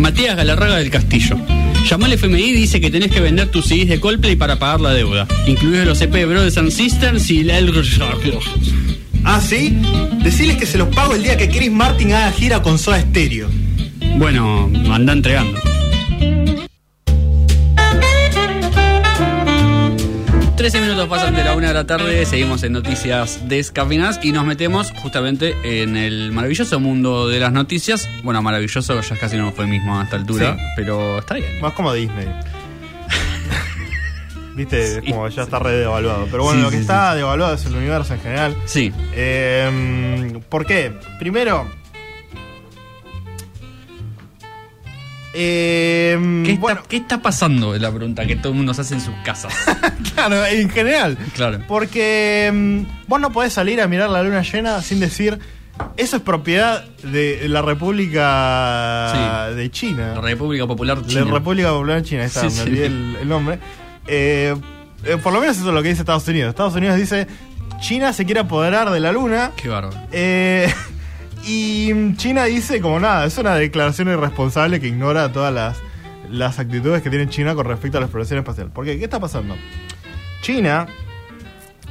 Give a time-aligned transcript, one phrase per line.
[0.00, 1.36] Matías Galarraga del Castillo.
[1.88, 4.80] Llamó al FMI y dice que tenés que vender tus CDs de Coldplay para pagar
[4.80, 7.58] la deuda, incluidos los EP Brothers and Sisters y la
[9.24, 9.76] Ah, ¿sí?
[10.22, 13.48] Decirles que se los pago el día que Chris Martin haga gira con Soda Stereo.
[14.16, 15.69] Bueno, anda entregando.
[20.60, 24.44] 13 minutos pasan de la una de la tarde, seguimos en noticias descafinadas y nos
[24.44, 28.06] metemos justamente en el maravilloso mundo de las noticias.
[28.22, 30.62] Bueno, maravilloso ya casi no fue mismo a esta altura, Sí.
[30.76, 31.58] pero está bien.
[31.62, 32.26] Más como Disney.
[34.54, 36.28] Viste, es Sí, como ya está re devaluado.
[36.30, 38.54] Pero bueno, Sí, lo que está devaluado es el universo en general.
[38.66, 40.92] Sí, Eh, ¿Por qué?
[41.18, 41.66] Primero.
[45.34, 47.74] Eh, ¿Qué, está, bueno, qué está pasando?
[47.74, 49.54] Es la pregunta que todo el mundo se hace en sus casas.
[50.14, 51.16] claro, en general.
[51.34, 51.60] Claro.
[51.68, 55.38] Porque mm, vos no podés salir a mirar la luna llena sin decir.
[55.96, 59.54] Eso es propiedad de la República Sí.
[59.56, 60.12] de China.
[60.16, 61.24] La República Popular La China.
[61.24, 62.60] República Popular China, está, Sí, me sí.
[62.62, 63.58] olvidé el, el nombre.
[64.06, 64.54] Eh,
[65.04, 66.50] eh, por lo menos eso es lo que dice Estados Unidos.
[66.50, 67.26] Estados Unidos dice,
[67.80, 69.52] China se quiere apoderar de la luna.
[69.56, 69.96] Qué bárbaro.
[70.12, 70.70] eh,
[71.46, 75.78] y China dice como nada, es una declaración irresponsable que ignora todas las,
[76.30, 78.70] las actitudes que tiene China con respecto a la exploración espacial.
[78.72, 79.56] Porque, ¿qué está pasando?
[80.42, 80.86] China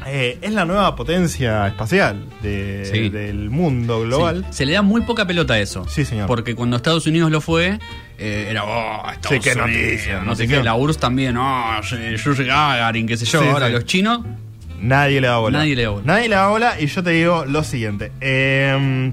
[0.07, 3.09] eh, es la nueva potencia espacial de- Sí.
[3.09, 4.45] del mundo global.
[4.49, 4.57] Sí.
[4.59, 5.85] Se le da muy poca pelota a eso.
[5.89, 6.27] Sí, señor.
[6.27, 7.79] Porque cuando Estados Unidos lo fue,
[8.17, 11.81] eh, era, oh, Estados Sí, qué Unidos, noticia, No sé qué, la URSS también, oh,
[11.81, 13.41] Yuri Gagarin, qué sé yo.
[13.41, 14.21] Ahora los chinos,
[14.81, 15.59] Nadie le da bola.
[15.59, 16.03] Nadie le da bola.
[16.05, 18.11] Nadie le da bola y yo te digo lo siguiente.
[18.21, 19.11] Eh,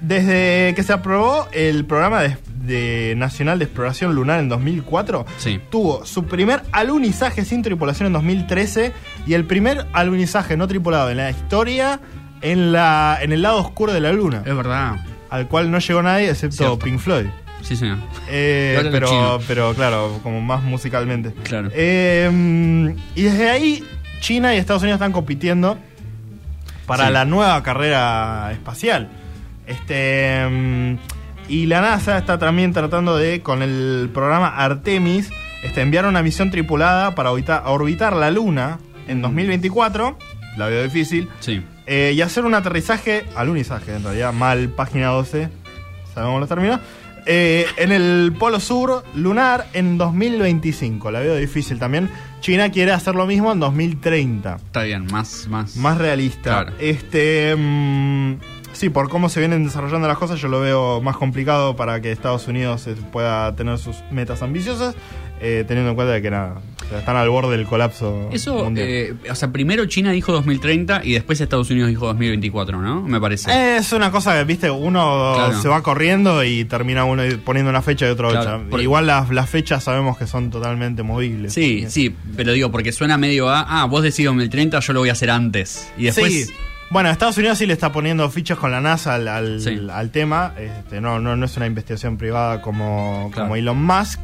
[0.00, 5.60] desde que se aprobó el programa de, de nacional de exploración lunar en 2004, Sí.
[5.70, 8.92] tuvo su primer alunizaje sin tripulación en 2013
[9.26, 12.00] y el primer alunizaje no tripulado en la historia
[12.42, 14.96] en, la, en el lado oscuro de la luna, es verdad.
[15.30, 16.78] al cual no llegó nadie excepto Cierto.
[16.80, 17.26] Pink Floyd.
[17.62, 17.96] Sí, señor.
[18.28, 21.32] Eh, pero, pero claro, como más musicalmente.
[21.44, 21.70] Claro.
[21.72, 23.82] Eh, y desde ahí,
[24.24, 25.76] China y Estados Unidos están compitiendo
[26.86, 27.12] para Sí.
[27.12, 29.10] la nueva carrera espacial.
[29.66, 30.46] Este.
[30.50, 30.96] mm,
[31.50, 35.28] y la NASA está también tratando de, con el programa Artemis,
[35.62, 38.78] este, enviar una misión tripulada para orbita- orbitar la Luna
[39.08, 40.18] en 2024.
[40.56, 41.28] La veo difícil.
[41.40, 41.62] Sí.
[41.86, 45.50] Eh, y hacer un aterrizaje, alunizaje en realidad, mal página 12,
[46.14, 46.80] sabemos los términos,
[47.26, 51.10] eh, en el polo sur lunar en 2025.
[51.10, 52.10] La veo difícil también.
[52.40, 54.56] China quiere hacer lo mismo en 2030.
[54.56, 55.76] Está bien, más, más.
[55.76, 56.64] Más realista.
[56.64, 56.72] Claro.
[56.78, 57.54] Este.
[57.56, 58.34] mm,
[58.72, 62.12] sí, por cómo se vienen desarrollando las cosas, yo lo veo más complicado para que
[62.12, 64.94] Estados Unidos eh, pueda tener sus metas ambiciosas,
[65.40, 66.60] eh, teniendo en cuenta de que nada,
[66.98, 68.28] están al borde del colapso.
[68.32, 68.86] Eso, mundial.
[68.88, 73.02] eh, o sea, primero China dijo 2030 y después Estados Unidos dijo 2024, ¿no?
[73.02, 73.76] Me parece.
[73.76, 75.60] Es una cosa que, viste, uno Claro.
[75.62, 78.64] se va corriendo y termina uno poniendo una fecha y otro Claro, fecha.
[78.70, 81.52] porque- Igual las, las fechas sabemos que son totalmente movibles.
[81.52, 85.08] Sí, sí, pero digo, porque suena medio a, ah, vos decís 2030, yo lo voy
[85.08, 85.88] a hacer antes.
[85.96, 86.52] Y después, Sí.
[86.90, 89.80] Bueno, Estados Unidos sí le está poniendo fichas con la NASA al, al- Sí.
[89.90, 90.52] al tema.
[90.58, 93.46] Este, no, no, no es una investigación privada como, Claro.
[93.48, 94.20] como Elon Musk.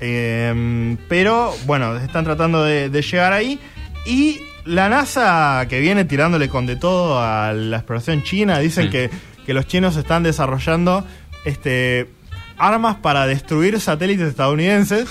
[0.00, 3.58] Eh, pero bueno, están tratando de, de llegar ahí.
[4.04, 9.10] Y la NASA, que viene tirándole con de todo a la exploración china, dicen que,
[9.44, 11.04] que los chinos están desarrollando
[11.44, 12.08] este,
[12.58, 15.08] armas para destruir satélites estadounidenses.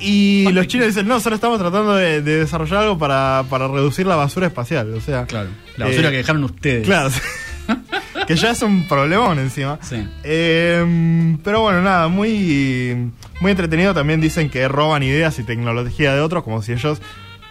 [0.00, 4.06] Y los chinos dicen, no, solo estamos tratando de, de desarrollar algo para, para reducir
[4.06, 4.92] la basura espacial.
[4.94, 6.86] O sea, claro, la basura Eh, que dejaron ustedes.
[6.86, 7.10] Claro.
[8.26, 9.78] que ya es un problemón encima.
[9.82, 10.06] Sí.
[10.24, 13.10] Eh, pero bueno, nada, muy,
[13.40, 13.94] muy entretenido.
[13.94, 17.00] También dicen que roban ideas y tecnología de otros, como si ellos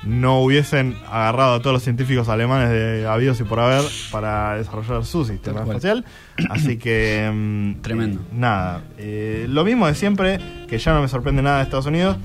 [0.04, 5.04] no hubiesen agarrado a todos los científicos alemanes de habidos y por haber para desarrollar
[5.06, 6.06] su sistema espacial.
[6.50, 7.30] Así que.
[7.34, 8.22] mm, Tremendo.
[8.32, 8.82] nada.
[8.98, 10.40] eh, lo mismo de siempre,
[10.70, 12.18] que ya no me sorprende nada de Estados Unidos.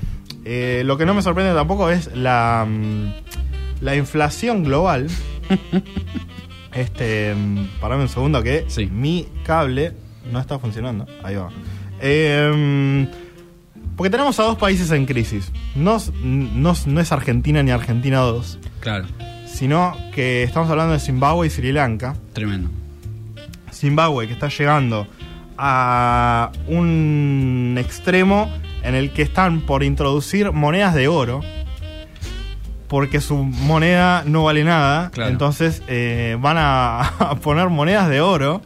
[0.45, 3.13] Eh, lo que no me sorprende tampoco es la, mm,
[3.81, 5.09] la inflación global.
[6.75, 8.87] Este, mm, parame un segundo que Sí.
[8.87, 9.93] mi cable
[10.31, 11.07] no está funcionando.
[11.23, 11.51] Ahí va.
[12.01, 13.07] Eh,
[13.97, 15.53] porque tenemos a dos países en crisis.
[15.77, 19.07] No, no es Argentina ni Argentina 2, Claro,
[19.47, 22.17] sino que estamos hablando de Zimbabue y Sri Lanka.
[22.33, 22.71] tremendo.
[23.73, 25.07] Zimbabue que está llegando
[25.59, 28.51] a un extremo
[28.83, 31.41] en el que están por introducir monedas de oro
[32.95, 35.31] porque su moneda no vale nada Claro.
[35.33, 38.63] entonces eh, van a, a poner monedas de oro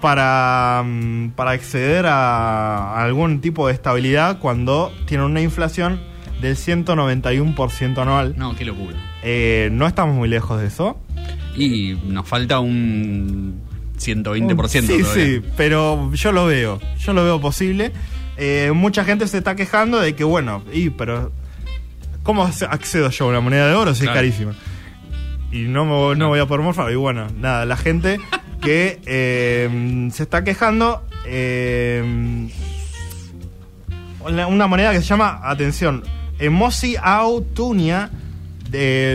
[0.00, 6.00] para, mm, para acceder a algún tipo de estabilidad cuando tienen una inflación
[6.40, 8.96] del 191% anual No, qué locura.
[9.22, 10.98] Eh, no estamos muy lejos de eso
[11.56, 13.60] Y nos falta un
[13.98, 15.04] 120% Sí, todavía.
[15.14, 17.92] sí, pero yo lo veo, yo lo veo posible.
[18.38, 21.30] eh, mucha gente se está quejando de que, bueno, y pero
[22.24, 24.12] ¿cómo accedo yo a una moneda de oro si Claro.
[24.12, 24.54] es carísima?
[25.52, 26.90] Y no, me- no voy a poder morfar.
[26.90, 28.18] Y bueno, nada, la gente
[28.60, 31.04] que eh, se está quejando.
[31.26, 32.48] eh,
[34.48, 36.02] una- moneda que se llama, atención,
[36.38, 38.10] Emosi Autunia,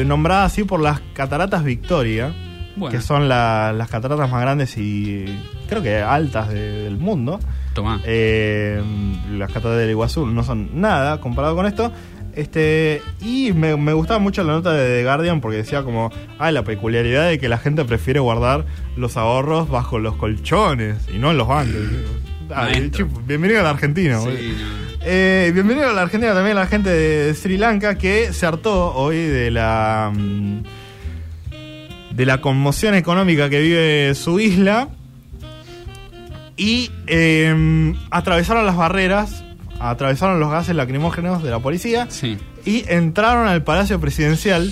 [0.05, 2.33] nombrada así por las cataratas Victoria,
[2.77, 2.95] Bueno.
[2.95, 5.25] que son la- las cataratas más grandes y
[5.67, 7.39] creo que altas de- del mundo.
[7.73, 8.00] Tomá.
[8.05, 8.81] Eh,
[9.31, 11.91] las cataratas del Iguazú no son nada comparado con esto.
[12.35, 16.51] Este, y me, me gustaba mucho la nota de The Guardian porque decía como, ah,
[16.51, 18.65] la peculiaridad de que la gente prefiere guardar
[18.95, 21.81] los ahorros bajo los colchones y no en los bancos.
[22.51, 22.69] Ah,
[23.25, 24.19] bienvenido a la Argentina.
[24.19, 24.89] Sí, no.
[25.01, 28.93] Eh, bienvenido a la Argentina también a la gente de Sri Lanka que se hartó
[28.95, 30.63] hoy de la mm,
[32.11, 34.89] de la conmoción económica que vive su isla
[36.57, 39.45] y eh, atravesaron las barreras,
[39.79, 42.37] atravesaron los gases lacrimógenos de la policía Sí.
[42.65, 44.71] y entraron al Palacio Presidencial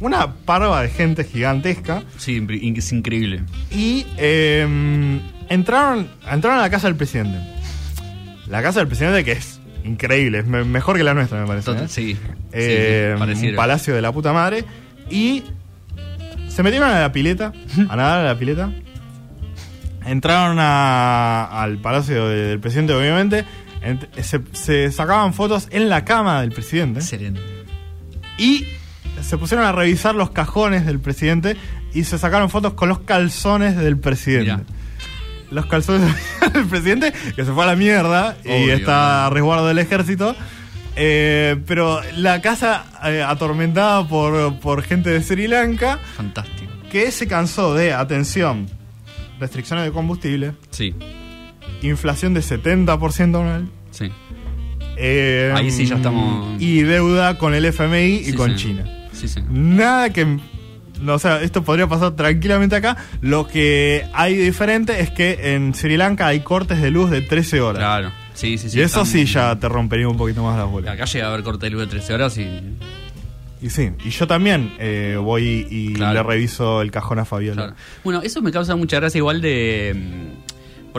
[0.00, 2.44] una parva de gente gigantesca Sí,
[2.76, 3.42] es increíble.
[3.70, 7.38] y eh, entraron, entraron a la casa del presidente.
[8.46, 11.66] La casa del presidente que es increíble, es me- mejor que la nuestra me parece.
[11.66, 11.88] Total, ¿eh?
[11.88, 12.16] sí.
[12.52, 14.64] Eh, sí, un palacio de la puta madre.
[15.10, 15.42] Y
[16.48, 17.52] se metieron a la pileta,
[17.88, 18.70] a nadar a la pileta.
[20.06, 23.44] Entraron a- al palacio de- del presidente, obviamente.
[24.22, 27.00] Se, se sacaban fotos en la cama del presidente.
[27.00, 27.40] Excelente.
[28.38, 28.66] Y
[29.22, 31.56] se pusieron a revisar los cajones del presidente
[31.92, 34.52] y se sacaron fotos con los calzones del presidente.
[34.52, 34.62] Mirá.
[35.50, 36.14] Los calzones
[36.52, 40.36] del presidente, que se fue a la mierda y está a resguardo del ejército.
[41.00, 46.72] Eh, pero la casa eh, atormentada por, por gente de Sri Lanka Fantástico.
[46.90, 48.66] que se cansó de, atención,
[49.38, 50.96] restricciones de combustible, Sí,
[51.82, 53.68] inflación de 70% anual.
[53.90, 54.10] sí.
[54.96, 58.56] eh, Ahí sí ya estamos- Y deuda con el FMI y con sí.
[58.68, 58.84] China.
[59.12, 59.40] Sí, sí.
[59.48, 60.24] Nada que.
[61.00, 62.96] no, O sea, esto podría pasar tranquilamente acá.
[63.20, 67.60] Lo que hay diferente es que en Sri Lanka hay cortes de luz de 13
[67.60, 67.78] horas.
[67.80, 68.12] Claro.
[68.34, 68.78] Sí, sí, sí.
[68.78, 70.94] y eso están- sí ya te rompería un poquito más las bolas.
[70.94, 72.48] Acá llega a haber corte de luz de 13 horas y.
[73.60, 76.14] Y sí, y yo también eh, voy y Claro.
[76.14, 77.62] le reviso el cajón a Fabiola.
[77.62, 77.74] Claro.
[78.04, 79.96] Bueno, eso me causa mucha gracia igual de...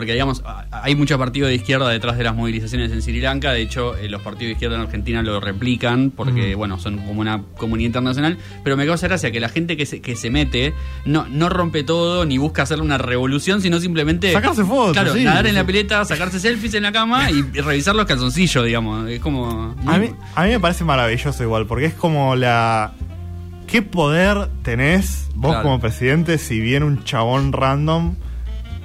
[0.00, 3.52] Porque, digamos, hay muchos partidos de izquierda detrás de las movilizaciones en Sri Lanka.
[3.52, 7.20] De hecho, eh, los partidos de izquierda en Argentina lo replican porque, bueno, son como
[7.20, 8.38] una comunidad internacional.
[8.64, 10.72] Pero me causa gracia que la gente que se, que se mete
[11.04, 14.32] no, no rompe todo ni busca hacerle una revolución, sino simplemente...
[14.32, 17.60] Sacarse fotos, Claro, sí, nadar en la pileta, sacarse selfies en la cama y, y
[17.60, 19.06] revisar los calzoncillos, digamos.
[19.10, 19.76] Es como...
[19.86, 22.92] A mí, a mí me parece maravilloso igual, porque es como la...
[23.66, 25.62] ¿Qué poder tenés vos Claro.
[25.64, 28.14] como presidente si viene un chabón random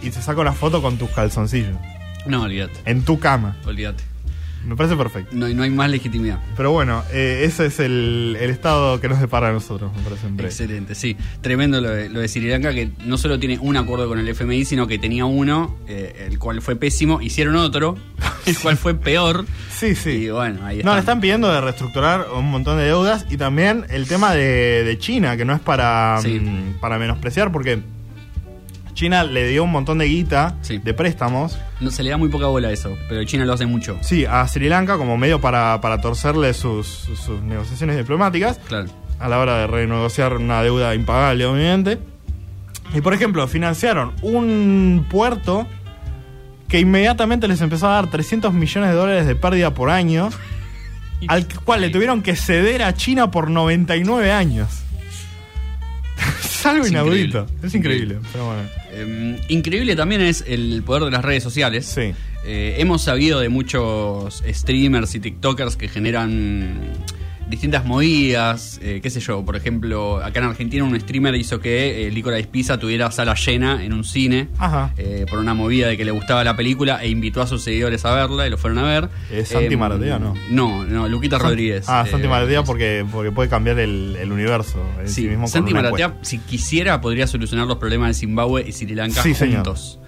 [0.01, 1.77] y te saca una foto con tus calzoncillos?
[2.25, 2.73] No, olvídate.
[2.85, 3.57] En tu cama.
[3.65, 4.03] Olvídate.
[4.65, 5.29] Me parece perfecto.
[5.35, 6.39] No, no hay más legitimidad.
[6.57, 10.25] Pero bueno, eh, ese es el, el estado que nos depara a nosotros, me parece
[10.25, 10.49] en breve.
[10.49, 11.15] Excelente, sí.
[11.41, 14.27] Tremendo lo de, lo de Sri Lanka, que no solo tiene un acuerdo con el
[14.27, 17.95] FMI, sino que tenía uno, eh, el cual fue pésimo, hicieron otro,
[18.47, 19.45] el cual fue peor.
[19.71, 20.09] Sí, sí.
[20.09, 20.89] Y bueno, ahí está.
[20.89, 24.83] No, le están pidiendo de reestructurar un montón de deudas y también el tema de,
[24.83, 26.39] de China, que no es para, Sí.
[26.39, 27.83] mm, para menospreciar, porque
[28.95, 30.79] China le dio un montón de guita, Sí.
[30.79, 33.67] de préstamos, No, se le da muy poca bola a eso, pero China lo hace
[33.67, 33.97] mucho.
[34.01, 38.87] sí, a Sri Lanka como medio para, para torcerle sus, sus negociaciones diplomáticas Claro.
[39.19, 41.99] a la hora de renegociar una deuda impagable, obviamente.
[42.93, 45.67] Y por ejemplo, financiaron un puerto
[46.69, 50.29] que inmediatamente les empezó a dar 300 millones de dólares de pérdida por año,
[51.27, 54.69] al cual le tuvieron que ceder a China por 99 años.
[56.43, 57.39] es algo Es inaudito.
[57.39, 57.67] increíble.
[57.67, 58.61] Es increíble, pero bueno.
[58.95, 61.85] Eh, increíble también es el poder de las redes sociales.
[61.85, 62.13] Sí.
[62.45, 66.93] Eh, hemos sabido de muchos streamers y TikTokers que generan
[67.49, 72.07] distintas movidas, eh, qué sé yo, por ejemplo, acá en Argentina un streamer hizo que
[72.07, 74.93] eh, Licorice Pizza tuviera sala llena en un cine Ajá.
[74.97, 78.03] eh, por una movida de que le gustaba la película e invitó a sus seguidores
[78.05, 79.09] a verla y lo fueron a ver.
[79.31, 80.33] ¿Es Santi Eh, Maratea, no?
[80.49, 81.85] No, no, Luquita Rodríguez.
[81.87, 85.47] Ah, Santi Eh, Maratea porque, porque puede cambiar el, el universo en sí, Sí, mismo.
[85.47, 86.25] Santi Maratea, encuesta.
[86.27, 89.57] si quisiera, podría solucionar los problemas de Zimbabue y Sri Lanka Sí, señor.
[89.65, 89.99] juntos.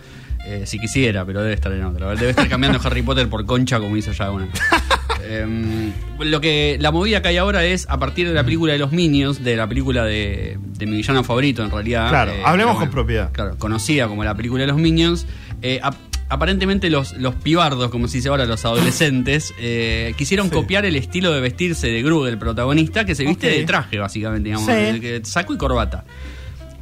[0.45, 2.15] Eh, si quisiera, pero debe estar en otra.
[2.15, 4.47] Debe estar cambiando Harry Potter por concha como hizo ya una.
[5.25, 8.79] Em, lo que la movida que hay ahora es a partir de la película de
[8.79, 12.09] los Minions, de la película de, de mi villano favorito en realidad.
[12.09, 13.31] Claro, eh, hablemos con propiedad.
[13.31, 15.25] Claro, conocida como la película de los Minions.
[15.61, 15.95] eh, ap-
[16.29, 20.53] aparentemente los, los pibardos, como se dice ahora, los adolescentes, eh, quisieron Sí.
[20.55, 24.49] copiar el estilo de vestirse de Gru, del protagonista, que se viste de traje, básicamente,
[24.49, 25.23] digamos, Sí.
[25.53, 26.03] y corbata.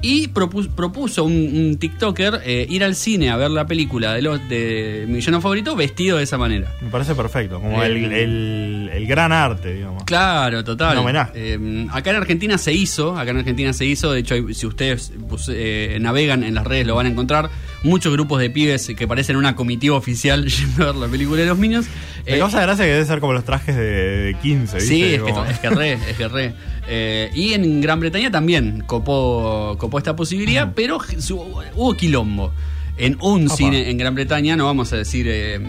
[0.01, 4.21] Y propuso, propuso un, un TikToker eh, ir al cine a ver la película de,
[4.21, 6.71] los, de mi villano favorito vestido de esa manera.
[6.81, 10.03] Me parece perfecto, como El- el, el- el gran arte, digamos.
[10.03, 10.95] Claro, total.
[11.33, 15.11] Eh, acá en Argentina se hizo, acá en Argentina se hizo, de hecho si ustedes
[15.27, 17.49] pues, eh, navegan en las redes lo van a encontrar,
[17.85, 21.47] muchos grupos de pibes que parecen una comitiva oficial yendo a ver la película de
[21.47, 21.87] los Minions.
[22.25, 24.79] Me Eh, causa gracia que debe ser como los trajes de, de 15, ¿viste?
[24.89, 26.53] Sí, es que, es que re, es que re.
[26.87, 32.51] Eh, y en Gran Bretaña también copó, copó esta posibilidad, pero su- hubo quilombo.
[32.97, 33.55] En un Opa.
[33.55, 35.27] cine en Gran Bretaña, no vamos a decir...
[35.29, 35.59] eh,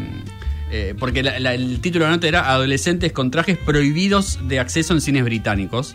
[0.73, 4.59] eh, porque la- la- el título de la nota era Adolescentes con trajes prohibidos de
[4.59, 5.95] acceso en cines británicos.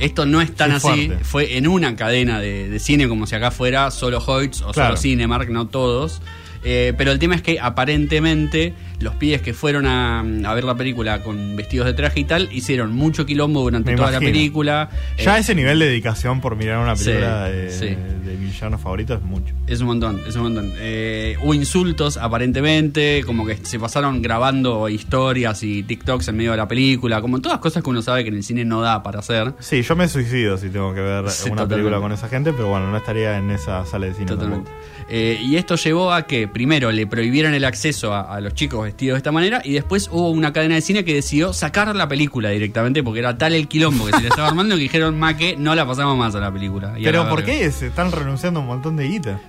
[0.00, 1.24] Esto no es tan Qué así, fuerte.
[1.24, 4.96] fue en una cadena de, de cine como si acá fuera solo Hoyts o Claro.
[4.96, 6.20] solo Cinemark, no todos.
[6.62, 10.74] Eh, pero el tema es que aparentemente los pibes que fueron a, a ver la
[10.74, 14.90] película con vestidos de traje y tal hicieron mucho quilombo durante Me toda la película.
[15.18, 17.86] Ya Eh, ese nivel de dedicación por mirar una Sí, película de, sí.
[17.86, 19.54] de mi villano favorito es mucho.
[19.66, 20.72] Es un montón, es un montón.
[20.78, 26.56] Eh, hubo insultos aparentemente, como que se pasaron grabando historias y TikToks en medio de
[26.56, 29.20] la película, como todas cosas que uno sabe que en el cine no da para
[29.20, 29.54] hacer.
[29.60, 31.74] Sí, yo me suicido si tengo que ver Sí, una totalmente.
[31.74, 34.26] película con esa gente, pero bueno, no estaría en esa sala de cine.
[34.26, 34.70] Totalmente.
[35.12, 38.84] Eh, y esto llevó a que primero le prohibieran el acceso a, a los chicos
[38.84, 42.06] vestidos de esta manera y después hubo una cadena de cine que decidió sacar la
[42.06, 45.36] película directamente porque era tal el quilombo que se le estaba armando que dijeron, ma
[45.36, 46.94] que no la pasamos más a la película.
[46.96, 49.40] Y Pero ¿por qué se están renunciando a un montón de guita?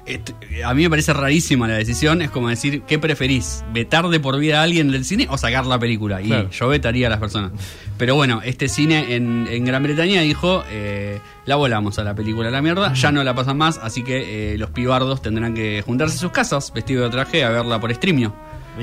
[0.66, 2.22] A mí me parece rarísima la decisión.
[2.22, 3.63] Es como decir, ¿qué preferís?
[3.74, 6.22] ¿Vetar de por vida a alguien del cine o sacar la película?
[6.22, 6.50] Y Claro.
[6.50, 7.51] yo vetaría a las personas.
[7.98, 12.48] Pero bueno, este cine en, en Gran Bretaña dijo, eh, la volamos a la película
[12.48, 15.84] a la mierda, ya no la pasan más, así que eh, los pibardos tendrán que
[15.86, 18.34] juntarse a sus casas, vestido de traje, a verla por streamio.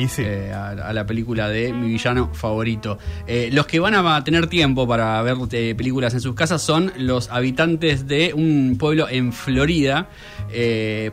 [0.08, 0.22] Sí.
[0.24, 2.98] eh, a, a la película de mi villano favorito.
[3.26, 6.92] Eh, los que van a tener tiempo para ver eh, películas en sus casas son
[6.98, 10.08] los habitantes de un pueblo en Florida,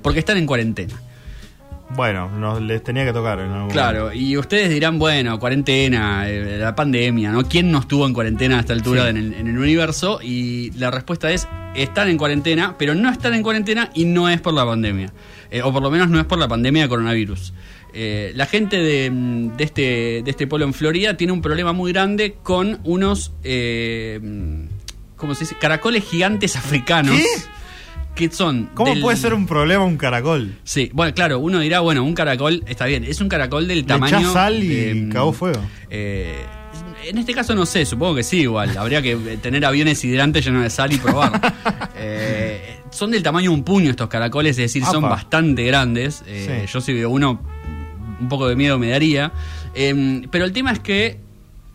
[0.02, 0.94] porque están en cuarentena.
[1.96, 6.58] Bueno, nos les tenía que tocar en algún Claro, y ustedes dirán, bueno, cuarentena, eh,
[6.60, 7.44] la pandemia, ¿no?
[7.48, 9.10] ¿Quién no estuvo en cuarentena a esta altura Sí.
[9.10, 10.20] en, el, en el universo?
[10.22, 14.42] Y la respuesta es, están en cuarentena, pero no están en cuarentena y no es
[14.42, 15.14] por la pandemia.
[15.52, 17.54] Eh, o por lo menos no es por la pandemia de coronavirus.
[17.98, 19.10] Eh, la gente de,
[19.56, 19.82] de este,
[20.24, 24.20] de este pueblo en Florida tiene un problema muy grande con unos, eh,
[25.16, 25.56] ¿cómo se dice?
[25.60, 27.16] Caracoles gigantes africanos.
[27.18, 27.26] ¿Qué?
[28.16, 28.70] Que son...
[28.74, 30.58] ¿Cómo del- puede ser un problema un caracol?
[30.64, 34.20] Sí, bueno, claro, uno dirá, bueno, un caracol está bien, es un caracol del tamaño.
[34.20, 35.62] echás sal y de, cagó fuego.
[35.90, 36.34] eh,
[37.08, 38.78] en este caso no sé, supongo que sí, igual.
[38.78, 41.40] Habría que tener aviones hidrantes llenos de sal y probar.
[41.98, 46.24] Eh, son del tamaño de un puño estos caracoles, es decir, son bastante grandes.
[46.28, 46.72] Eh, Sí.
[46.74, 47.42] Yo si veo uno,
[48.20, 49.32] un poco de miedo me daría.
[49.74, 51.24] Eh, pero el tema es que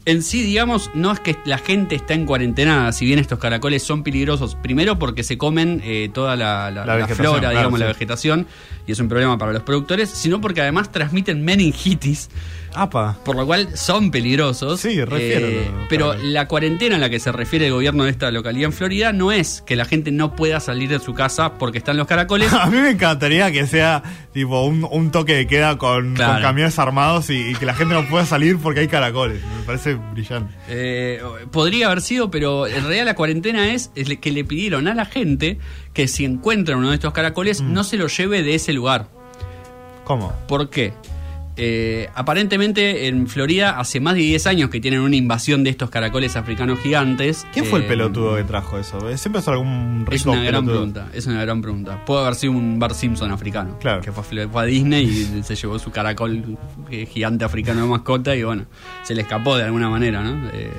[0.06, 3.82] en sí, digamos, no es que la gente está en cuarentena, si bien estos caracoles
[3.82, 7.58] son peligrosos, primero porque se comen eh, toda la, la- La la vegetación, flora, claro,
[7.58, 8.46] digamos, la vegetación,
[8.86, 12.30] y es un problema para los productores, sino porque además transmiten meningitis,
[12.74, 13.16] Apa.
[13.24, 14.80] por lo cual son peligrosos.
[14.80, 18.30] Sí, refiero, Eh, pero la cuarentena a la que se refiere el gobierno de esta
[18.30, 21.78] localidad en Florida no es que la gente no pueda salir de su casa porque
[21.78, 22.52] están los caracoles.
[22.52, 26.34] A mí me encantaría que sea tipo un, un toque de queda con, Claro.
[26.34, 29.40] con camiones armados y, y que la gente no pueda salir porque hay caracoles.
[29.58, 30.54] Me parece brillante.
[30.68, 35.04] Eh, podría haber sido, pero en realidad la cuarentena es, que le pidieron a la
[35.06, 35.58] gente
[35.92, 37.72] que si encuentran uno de estos caracoles Mm.
[37.72, 39.08] no se lo lleve de ese lugar.
[40.04, 40.32] ¿Cómo?
[40.48, 40.92] ¿Por qué?
[41.62, 45.90] Eh, aparentemente en Florida hace más de 10 años que tienen una invasión de estos
[45.90, 47.46] caracoles africanos gigantes.
[47.52, 48.98] ¿Quién fue el Eh, pelotudo que trajo eso?
[49.18, 50.72] Siempre es algún rico Es una gran pelotudo.
[50.92, 52.02] pregunta, es una gran pregunta.
[52.06, 53.76] Puede haber sido un Bart Simpson africano.
[53.78, 54.00] Claro.
[54.00, 56.56] Que fue, fue a Disney y se llevó su caracol
[56.90, 58.64] eh, gigante africano de mascota y bueno,
[59.02, 60.48] se le escapó de alguna manera, ¿no?
[60.54, 60.70] Eh,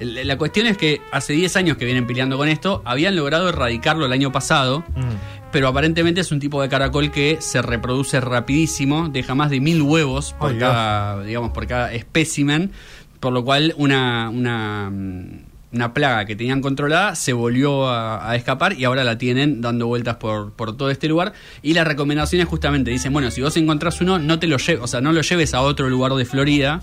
[0.00, 4.06] la cuestión es que hace 10 años que vienen peleando con esto, habían logrado erradicarlo
[4.06, 5.50] el año pasado, Mm.
[5.52, 9.82] pero aparentemente es un tipo de caracol que se reproduce rapidísimo, deja más de mil
[9.82, 10.60] huevos por Dios.
[10.62, 12.70] cada, digamos, por cada espécimen,
[13.20, 18.34] por lo cual una, una, mm, una plaga que tenían controlada se volvió a, a
[18.34, 21.32] escapar y ahora la tienen dando vueltas por, por todo este lugar.
[21.62, 24.82] Y la recomendación es justamente, dicen, bueno, si vos encontrás uno, no te lo lleves,
[24.82, 26.80] o sea, no lo lleves a otro lugar de Florida,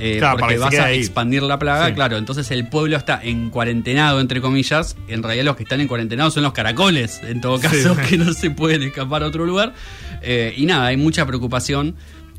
[0.00, 0.98] eh, Claro, porque vas a ahí.
[0.98, 1.92] expandir la plaga, Sí.
[1.94, 2.16] claro.
[2.16, 4.96] Entonces el pueblo está en cuarentenado, entre comillas.
[5.06, 7.68] En realidad los que están en cuarentenado son los caracoles, en todo Sí.
[7.68, 9.74] caso, que no se pueden escapar a otro lugar.
[10.22, 11.94] Eh, y nada, hay mucha preocupación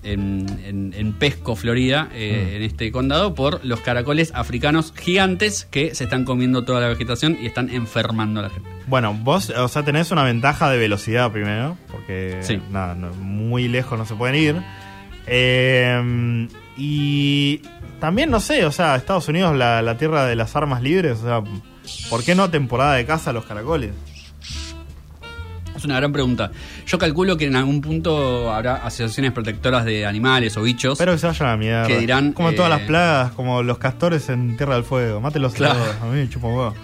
[0.06, 2.56] en, en- en Pesco, Florida, eh, Mm.
[2.56, 7.38] en este condado, por los caracoles africanos gigantes que se están comiendo toda la vegetación
[7.42, 8.70] y están enfermando a la gente.
[8.88, 12.60] Bueno, vos, o sea, tenés una ventaja de velocidad primero, porque Sí.
[12.72, 14.56] nada, no- muy lejos no se pueden ir.
[15.28, 16.48] Eh,
[16.78, 17.62] y
[18.00, 21.24] también, no sé, o sea, Estados Unidos, la, la tierra de las armas libres, o
[21.24, 21.44] sea,
[22.10, 23.92] ¿por qué no temporada de caza a los caracoles?
[25.86, 26.51] Una gran pregunta.
[26.86, 30.98] Yo calculo que en algún punto habrá asociaciones protectoras de animales o bichos.
[30.98, 31.88] Pero que se vayan a la mierda.
[31.88, 35.22] Que dirán, Como todas eh, las plagas, como los castores en Tierra del Fuego.
[35.22, 35.75] Mátelos Claro.
[35.80, 35.96] todos.
[36.01, 36.75] A mí me chupa un huevo.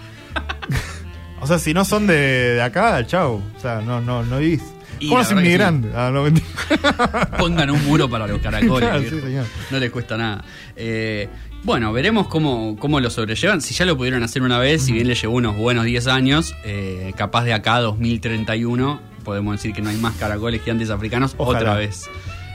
[1.40, 2.14] o sea, si no son de,
[2.54, 3.42] de acá, chau.
[3.56, 4.62] O sea, no, no, no vivís.
[5.00, 5.88] ¿Cómo la es verdad que inmigrante?
[5.94, 6.24] Ah, no.
[7.38, 8.88] Pongan un muro para los caracoles.
[8.88, 9.46] Claro, sí, señor.
[9.70, 10.44] No les cuesta nada.
[10.76, 11.28] Eh,
[11.64, 13.60] bueno, veremos cómo, cómo lo sobrellevan.
[13.60, 16.54] Si ya lo pudieron hacer una vez, si bien le llevó unos buenos 10 años,
[16.64, 21.34] eh, capaz de acá a 2031 podemos decir que no hay más caracoles gigantes africanos
[21.38, 21.58] Ojalá.
[21.60, 22.10] otra vez.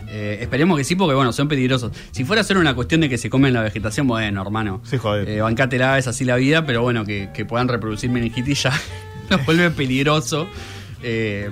[0.09, 1.91] Eh, esperemos que sí, porque bueno, son peligrosos.
[2.11, 4.81] Si fuera solo una cuestión de que se comen la vegetación, bueno, hermano.
[4.83, 5.29] Sí, joder.
[5.29, 8.73] Eh, bancátela, es así la vida, pero bueno, que, que puedan reproducir meningitis ya
[9.29, 10.47] los vuelve peligroso.
[11.03, 11.49] Eh,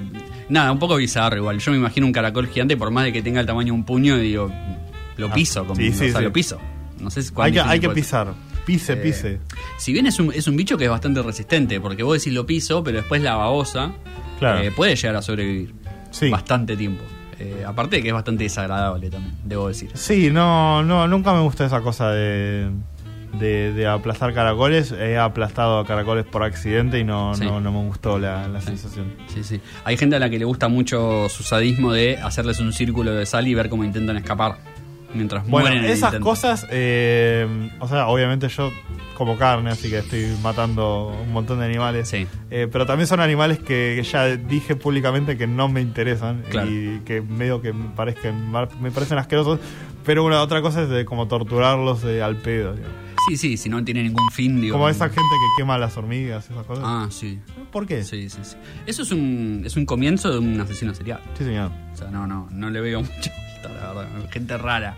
[0.50, 1.60] nada, un poco bizarro igual.
[1.60, 3.86] Yo me imagino un caracol gigante, por más de que tenga el tamaño de un
[3.86, 4.52] puño, digo,
[5.18, 6.24] lo Ah, piso, como, sí, sí, o sea, sí.
[6.24, 6.60] lo piso.
[7.00, 8.34] No sé Hay que, hay que pisar.
[8.66, 9.40] Pise, Eh, pise.
[9.78, 12.46] Si bien es un, es un bicho que es bastante resistente, porque vos decís lo
[12.46, 13.92] piso, pero después la babosa
[14.40, 14.60] Claro.
[14.60, 15.74] eh, puede llegar a sobrevivir
[16.12, 16.30] Sí.
[16.30, 17.04] bastante tiempo.
[17.38, 19.92] Eh, aparte de que es bastante desagradable también, debo decir.
[19.94, 22.70] Sí, no, no, nunca me gustó esa cosa de,
[23.38, 24.94] de, de aplastar caracoles.
[24.94, 27.44] He aplastado a caracoles por accidente y no, Sí.
[27.44, 28.68] no, no me gustó la, la Sí.
[28.68, 29.14] sensación.
[29.28, 29.60] Sí, sí.
[29.84, 33.26] Hay gente a la que le gusta mucho su sadismo de hacerles un círculo de
[33.26, 34.58] sal y ver cómo intentan escapar
[35.16, 35.86] mientras Bueno, mueren.
[35.86, 36.26] esas intento.
[36.26, 38.72] cosas, eh, o sea, obviamente yo
[39.16, 42.10] como carne, así que estoy matando un montón de animales.
[42.10, 42.28] Sí.
[42.52, 46.70] Eh, pero también son animales que, ya dije públicamente que no me interesan Claro.
[46.70, 49.60] y que medio que me, parezcan, me parecen asquerosos.
[50.06, 52.74] Pero una otra cosa es de como torturarlos eh, al pedo.
[52.76, 52.96] digamos.
[53.30, 54.74] Sí, sí, si no tiene ningún fin, digo.
[54.74, 56.84] Como esa gente que quema las hormigas, esas cosas.
[56.86, 57.40] Ah, sí.
[57.72, 58.04] ¿Por qué?
[58.04, 58.56] Sí, sí, sí.
[58.86, 61.22] Eso es un, es un comienzo de un asesino serial.
[61.36, 61.72] Sí, señor.
[61.92, 63.32] O sea, no, no, no le veo mucha
[63.70, 64.30] la verdad.
[64.32, 64.98] Gente rara.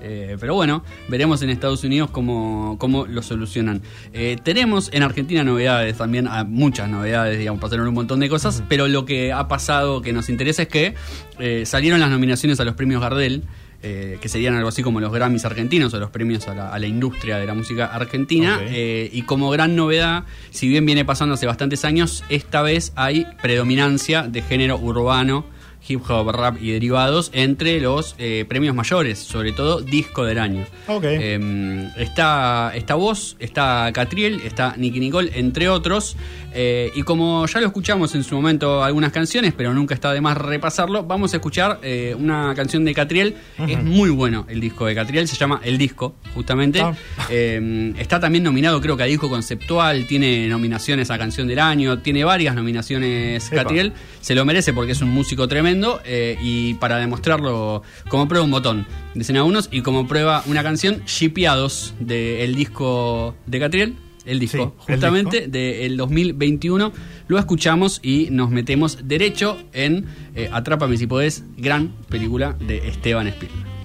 [0.00, 3.82] Eh, pero bueno, veremos en Estados Unidos cómo, cómo lo solucionan.
[4.12, 8.62] Eh, tenemos en Argentina novedades también, ah, muchas novedades, digamos, pasaron un montón de cosas,
[8.68, 10.94] pero lo que ha pasado que nos interesa es que
[11.38, 13.42] eh, salieron las nominaciones a los premios Gardel.
[13.82, 16.78] eh, que serían algo así como los Grammys argentinos o los premios a la, a
[16.78, 18.58] la industria de la música argentina.
[18.62, 23.26] Eh, y como gran novedad, si bien viene pasando hace bastantes años, esta vez hay
[23.42, 25.44] predominancia de género urbano
[25.86, 30.66] hip hop, rap y derivados entre los eh, premios mayores, sobre todo disco del año.
[31.02, 36.16] Eh, está, está vos, está Catriel, está Nicky Nicole, entre otros.
[36.58, 40.22] Eh, y como ya lo escuchamos en su momento algunas canciones, pero nunca está de
[40.22, 43.36] más repasarlo, vamos a escuchar eh, una canción de Catriel.
[43.68, 46.80] Es muy bueno el disco de Catriel, se llama El Disco, justamente.
[46.80, 46.94] Ah.
[47.28, 51.98] Eh, está también nominado, creo que a disco conceptual, tiene nominaciones a canción del año,
[51.98, 53.50] tiene varias nominaciones.
[53.50, 53.92] Catriel.
[54.22, 58.50] Se lo merece porque es un músico tremendo eh, y para demostrarlo, como prueba un
[58.50, 63.96] botón de escena unos y como prueba una canción, Shipeados del disco de Catriel.
[64.24, 66.92] El disco, Sí, justamente del 2021.
[67.28, 73.28] Lo escuchamos y nos metemos derecho en eh, Atrápame si podés, gran película de Esteban
[73.28, 73.76] Spielberg.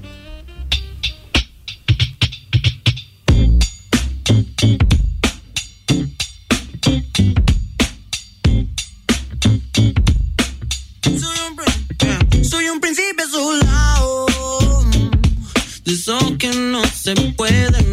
[17.01, 17.90] Se pueden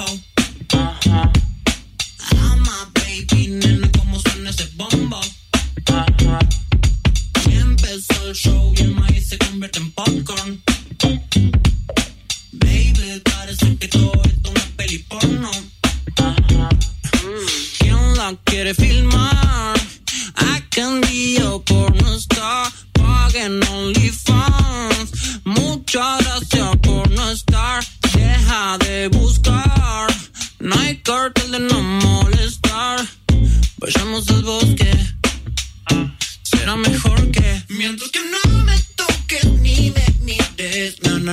[0.00, 1.39] Uh-huh.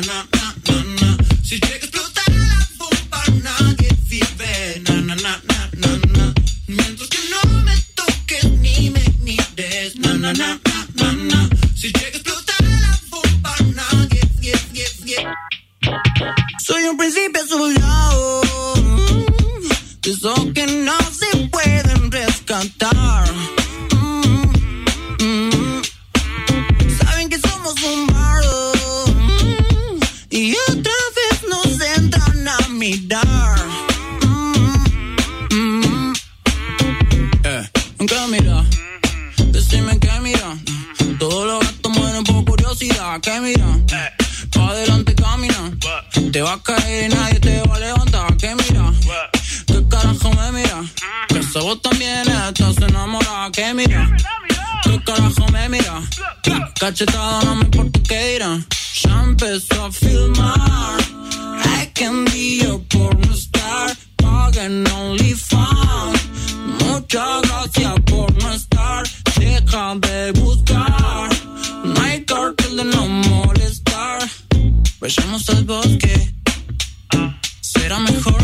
[0.02, 0.37] Na, na.
[39.70, 40.58] Decime que mira.
[41.20, 43.20] Todos los gatos mueren por curiosidad.
[43.20, 43.68] ¿Qué mira?
[44.54, 45.78] Pa' adelante camina.
[46.32, 48.38] Te va a caer y nadie te va a levantar.
[48.38, 48.94] ¿Qué mira?
[49.66, 50.86] ¿Qué carajo me mira?
[51.28, 53.52] Que esa vos también estás enamorada.
[53.52, 54.16] ¿Qué mira?
[54.84, 56.02] ¿Qué carajo me mira?
[56.80, 58.66] Cachetada, no me importa qué dirán.
[59.04, 60.37] Ya empezó a filmar.
[75.08, 76.34] Vayamos al bosque.
[77.62, 78.37] Será mejor